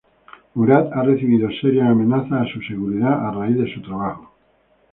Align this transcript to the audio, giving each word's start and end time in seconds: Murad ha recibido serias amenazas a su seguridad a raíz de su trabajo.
Murad 0.55 0.89
ha 0.95 1.03
recibido 1.03 1.47
serias 1.61 1.85
amenazas 1.87 2.31
a 2.31 2.51
su 2.51 2.59
seguridad 2.63 3.27
a 3.27 3.29
raíz 3.29 3.55
de 3.55 3.71
su 3.71 3.83
trabajo. 3.83 4.33